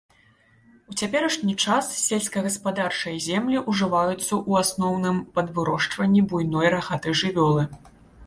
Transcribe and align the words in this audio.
У 0.91 0.95
цяперашні 1.01 1.53
час 1.63 1.89
сельскагаспадарчыя 2.05 3.17
землі 3.25 3.57
ўжываюцца 3.71 4.17
ў 4.21 4.51
асноўным 4.65 5.17
пад 5.35 5.47
вырошчванне 5.57 6.21
буйной 6.31 6.67
рагатай 6.75 7.13
жывёлы. 7.21 7.63